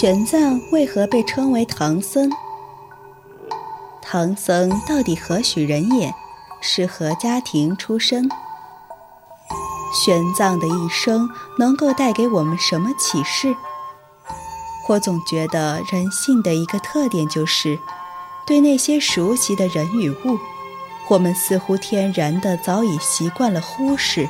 [0.00, 2.30] 玄奘为何被称为唐僧？
[4.00, 6.14] 唐僧到底何许人也？
[6.60, 8.30] 是何家庭出身？
[9.92, 13.56] 玄奘的一生能够带给我们什么启示？
[14.88, 17.76] 我总觉得人性的一个特点就是，
[18.46, 20.38] 对那些熟悉的人与物，
[21.08, 24.28] 我们似乎天然的早已习惯了忽视。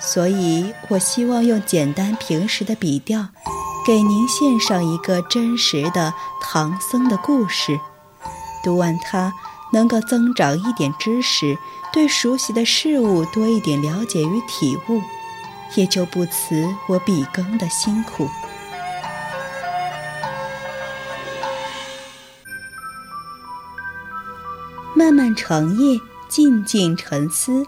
[0.00, 3.26] 所以我希望用简单平实的笔调，
[3.84, 7.78] 给您献上一个真实的唐僧的故事。
[8.62, 9.30] 读完它，
[9.74, 11.58] 能够增长一点知识，
[11.92, 15.02] 对熟悉的事物多一点了解与体悟，
[15.74, 18.26] 也就不辞我笔耕的辛苦。
[24.96, 27.66] 漫漫长夜，静静沉思。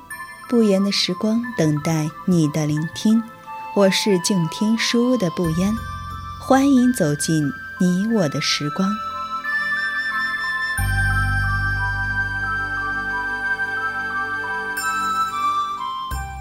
[0.48, 3.23] 不言的时光，等待你的聆听。
[3.74, 5.74] 我是静听书屋的不言，
[6.49, 8.89] 欢迎走进你我的时光。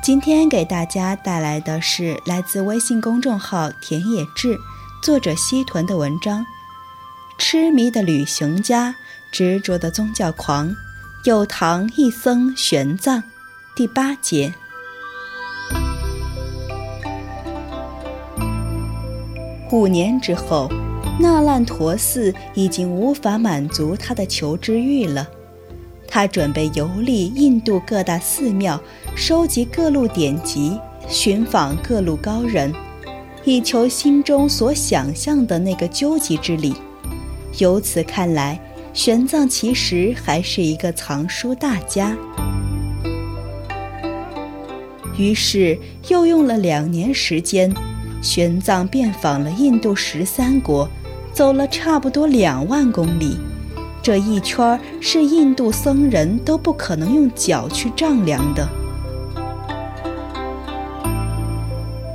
[0.04, 4.56] 今天给大家带来的是来自微信公众号“田野志”
[5.02, 6.42] 作者西屯的文章
[7.40, 8.94] 《痴迷的旅行家，
[9.32, 10.76] 执着的宗教狂，
[11.24, 13.18] 有唐一僧玄奘》。
[13.76, 14.54] 第八节，
[19.72, 20.70] 五年之后，
[21.20, 25.28] 那烂陀寺已经无法满足他的求知欲了。
[26.08, 28.80] 他准备游历印度各大寺庙，
[29.16, 32.74] 收集各路典籍，寻访各路高人，
[33.44, 36.76] 以求心中所想象的那个究极之理。
[37.58, 38.60] 由此看来，
[38.94, 42.16] 玄奘其实还是一个藏书大家。
[45.18, 45.78] 于是
[46.10, 47.74] 又用了两年时间，
[48.26, 50.90] 玄奘遍访了印度十三国，
[51.32, 53.38] 走了差不多两万公里。
[54.02, 58.68] 这一圈是印度僧人都不可能用脚去丈量的。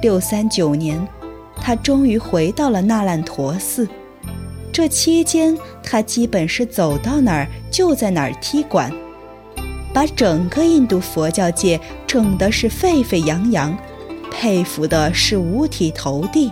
[0.03, 1.01] 六三九年，
[1.61, 3.89] 他终于回到了那烂陀寺。
[4.73, 8.93] 这期间，他基本是走到哪儿就在哪儿踢馆。
[9.93, 13.77] 把整个印度佛教界整的是沸沸扬扬，
[14.31, 16.51] 佩服的是五体投地。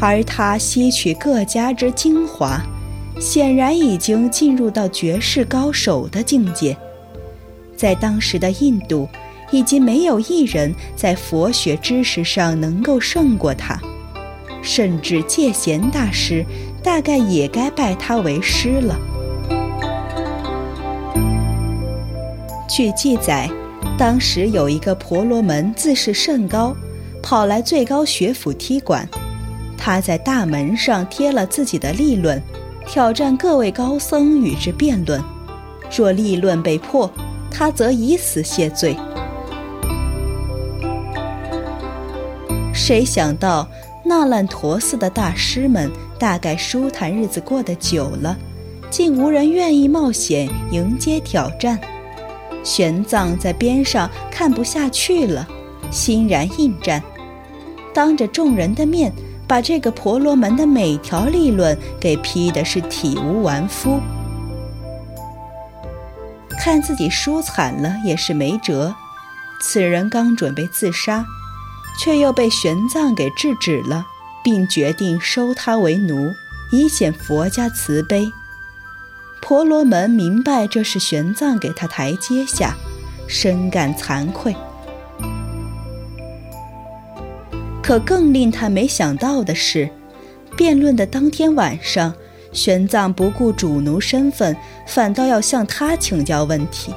[0.00, 2.62] 而他吸取各家之精华，
[3.20, 6.76] 显然已经进入到绝世高手的境界。
[7.76, 9.08] 在当时的印度，
[9.50, 13.80] 已经没有一人在佛学知识上能够胜过他，
[14.62, 16.44] 甚至戒贤大师
[16.82, 18.96] 大概也该拜他为师了。
[22.68, 23.50] 据记载，
[23.98, 26.72] 当时有一个婆罗门自视甚高，
[27.20, 29.06] 跑来最高学府踢馆。
[29.76, 32.40] 他在大门上贴了自己的立论，
[32.86, 35.20] 挑战各位高僧与之辩论。
[35.90, 37.10] 若立论被破，
[37.50, 38.96] 他则以死谢罪。
[42.72, 43.68] 谁想到
[44.04, 48.38] 那烂陀寺的大师们大概舒坦日子过得久了，
[48.90, 51.76] 竟无人愿意冒险迎接挑战。
[52.64, 55.46] 玄奘在边上看不下去了，
[55.90, 57.02] 欣然应战，
[57.94, 59.12] 当着众人的面
[59.46, 63.98] 把这个婆罗门的每条立论给批的是体无完肤。
[66.60, 68.94] 看自己输惨了也是没辙，
[69.62, 71.24] 此人刚准备自杀，
[71.98, 74.04] 却又被玄奘给制止了，
[74.44, 76.30] 并决定收他为奴，
[76.70, 78.30] 以显佛家慈悲。
[79.40, 82.76] 婆罗门明白这是玄奘给他台阶下，
[83.26, 84.54] 深感惭愧。
[87.82, 89.88] 可更令他没想到的是，
[90.56, 92.12] 辩论的当天晚上，
[92.52, 94.54] 玄奘不顾主奴身份，
[94.86, 96.92] 反倒要向他请教问题。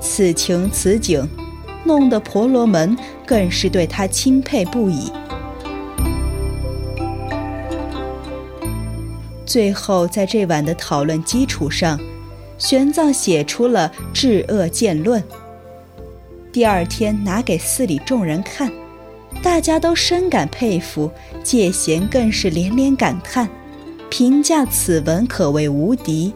[0.00, 1.28] 此情此景，
[1.84, 2.96] 弄得婆罗门
[3.26, 5.12] 更是对他钦佩不已。
[9.50, 11.98] 最后，在这晚的讨论基础上，
[12.56, 15.20] 玄奘写出了《治恶见论》。
[16.52, 18.70] 第二天拿给寺里众人看，
[19.42, 21.10] 大家都深感佩服，
[21.42, 23.48] 戒贤更是连连感叹，
[24.08, 26.32] 评价此文可谓无敌，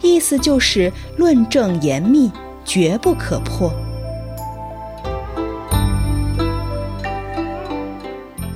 [0.00, 2.32] 意思就是论证严密，
[2.64, 3.70] 绝不可破。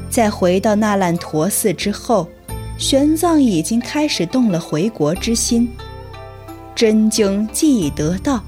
[0.08, 2.26] 在回到那烂陀寺之后。
[2.80, 5.70] 玄奘已经开始动了回国之心，
[6.74, 8.42] 真经既已得到，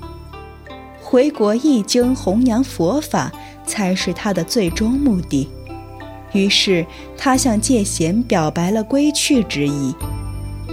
[1.03, 3.31] 回国译经弘扬佛法
[3.67, 5.51] 才是他的最终目的。
[6.33, 6.87] 于是
[7.19, 9.95] 他向戒贤表白了归去之意，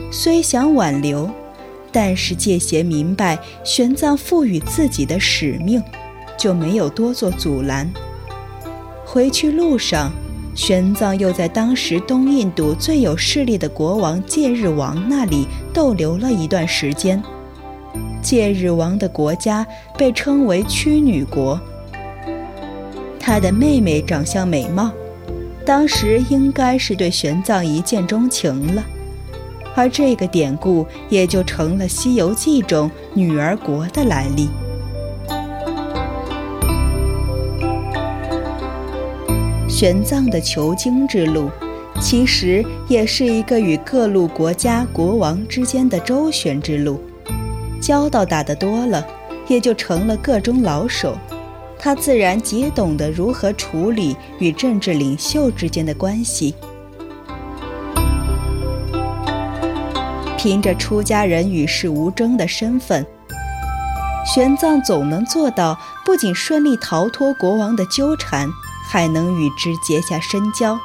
[0.09, 1.29] 虽想挽留，
[1.91, 5.83] 但是戒贤明白玄奘赋予自己的使命，
[6.37, 7.91] 就没有多做阻拦。
[9.05, 10.13] 回去路上，
[10.59, 17.23] 玄奘又在当时东印度最有势力的国王戒日王那里逗留了一段时间。
[18.21, 19.65] 戒日王的国家
[19.97, 21.57] 被称为屈女国，
[23.17, 24.91] 他的妹妹长相美貌。
[25.65, 28.83] 当时应该是对玄奘一见钟情了，
[29.75, 34.49] 而这个典故也就成了《西游记》中女儿国的来历。
[39.79, 41.49] 玄奘的求经之路，
[42.01, 47.01] 其实也是一个与各路国家国王之间的周旋之路，
[47.79, 49.01] 交道打得多了，
[49.47, 51.17] 也就成了个中老手。
[51.79, 56.53] 他自然极懂得如何处理与政治领袖之间的关系。
[60.37, 63.05] 凭着出家人与世无争的身份，
[64.25, 68.49] 玄奘总能做到不仅顺利逃脱国王的纠缠，
[68.89, 70.79] 还能与之结下深交。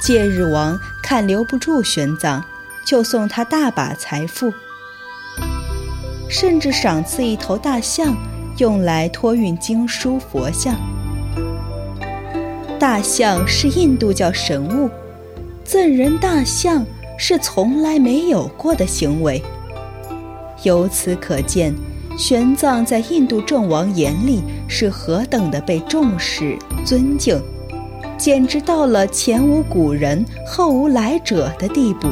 [0.00, 2.42] 戒日王看留不住玄奘，
[2.84, 4.52] 就送他大把财富。
[6.28, 8.16] 甚至赏赐一头大象，
[8.56, 10.74] 用来托运经书佛像。
[12.78, 14.90] 大象是印度教神物，
[15.64, 16.84] 赠人大象
[17.18, 19.42] 是从来没有过的行为。
[20.62, 21.74] 由此可见，
[22.16, 27.38] 玄奘在印度众王眼里是何等的被重视尊敬，
[28.16, 32.08] 简直到了前无古人后无来者的地步。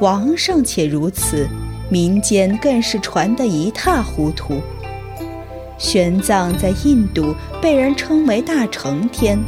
[0.00, 1.48] 王尚且如此，
[1.88, 4.60] 民间更是传得一塌糊涂。
[5.78, 9.38] 玄奘在印度被人称为大成天，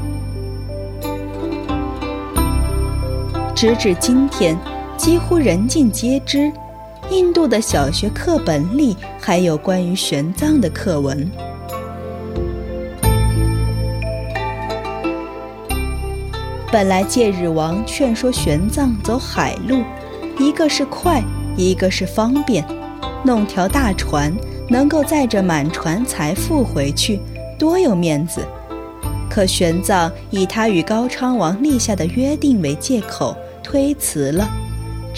[3.54, 4.56] 直至今天，
[4.98, 6.52] 几乎人尽皆知。
[7.08, 11.30] 印度的小学课本里还有关于玄奘的课文。
[16.70, 19.82] 本来戒日王劝说玄奘走海路。
[20.38, 21.22] 一个是快，
[21.56, 22.64] 一个是方便，
[23.24, 24.32] 弄条大船，
[24.68, 27.20] 能够载着满船财富回去，
[27.58, 28.46] 多有面子。
[29.30, 34.48] 可玄奘以他与高昌王立下的约定为借口，推辞了，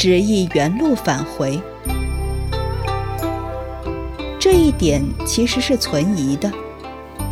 [0.01, 1.61] 执意原路返回。
[4.39, 6.51] 这一点其实是存疑的。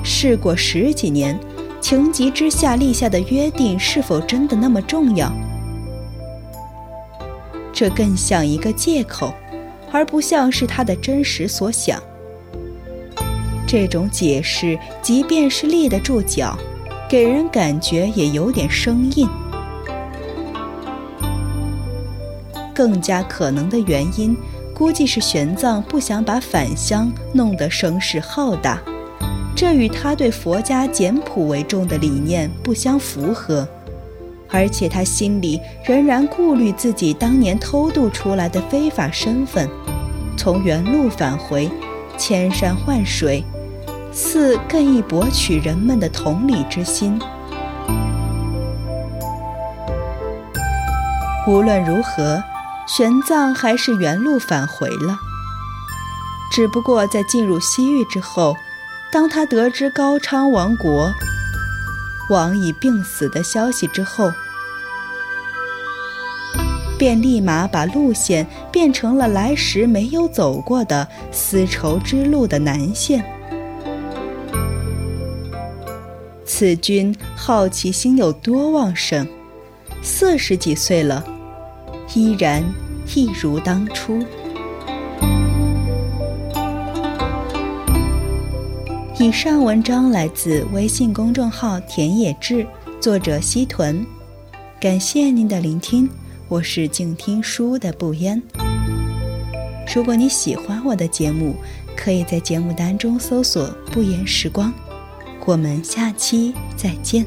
[0.05, 1.41] 事过十几年，
[1.81, 5.33] 情急之下立下的约定，是否真的那么重要？
[7.73, 9.33] 这更像一个借口，
[9.91, 11.99] 而不像是他的真实所想。
[13.67, 16.55] 这种解释，即便是立得住脚，
[17.09, 19.27] 给人感觉也有点生硬。
[22.79, 24.37] 更加可能的原因，
[24.73, 28.81] 估计是玄奘不想把返乡弄得声势浩大，
[29.57, 33.67] 这与他对佛家简朴为重的理念不相符合。
[34.49, 39.69] 而且他心里仍然顾虑自己当年偷渡出来的非法身份，
[40.37, 41.69] 从原路返回，
[42.17, 43.43] 千山万水，
[44.13, 47.19] 似更易博取人们的同理之心。
[51.45, 52.41] 无论如何，
[52.89, 55.19] 玄奘还是原路返回了。
[56.51, 58.57] 只不过在进入西域之后，
[59.13, 61.13] 当他得知高昌王国，
[62.31, 64.33] 王已病死的消息之后，
[66.99, 73.25] 便立马把路线变成了来时没有走过的丝绸之路的南线。
[76.45, 79.29] 此君好奇心有多旺盛，
[80.03, 81.23] 四十几岁了，
[82.15, 82.65] 依然
[83.15, 84.25] 一如当初。
[89.19, 92.67] 以上文章来自微信公众号“田野志”，
[93.01, 94.05] 作者西屯。
[94.81, 96.09] 感谢您的聆听，
[96.49, 98.41] 我是静听书的不言。
[99.93, 101.57] 如果你喜欢我的节目，
[101.97, 104.73] 可以在节目单中搜索“不言时光”。
[105.45, 107.27] 我们下期再见。